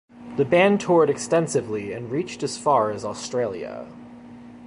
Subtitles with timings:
[0.37, 3.85] The band toured extensively and reached as far as Australia.